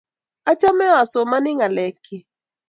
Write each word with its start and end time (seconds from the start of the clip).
Achame 0.51 0.85
asomani 1.01 1.49
ngalekyik 1.55 2.25